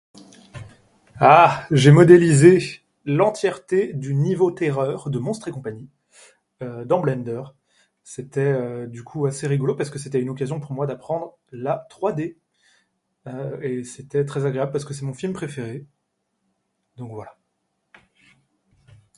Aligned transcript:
"Ha! 1.19 1.67
J'ai 1.69 1.91
modélisé 1.91 2.57
l'entièreté 3.05 3.93
du 3.93 4.15
niveau 4.15 4.49
terreur 4.49 5.11
de 5.11 5.19
""Monstres 5.19 5.49
et 5.49 5.51
compagnie"" 5.51 5.91
dans 6.59 6.99
Blender. 7.01 7.43
C'était, 8.03 8.87
du 8.87 9.03
coup, 9.03 9.27
assez 9.27 9.45
rigolo 9.45 9.75
parce 9.75 9.91
que 9.91 9.99
c'était 9.99 10.19
une 10.19 10.29
occasion 10.31 10.59
pour 10.59 10.71
moi 10.73 10.87
d'apprendre 10.87 11.37
la 11.51 11.85
3D. 11.91 12.37
Et 13.61 13.83
c'était 13.83 14.25
très 14.25 14.47
agréable 14.47 14.71
parce 14.71 14.85
que 14.85 14.95
c'est 14.95 15.05
mon 15.05 15.13
film 15.13 15.33
préféré. 15.33 15.85
Donc 16.97 17.11
voilà." 17.11 17.37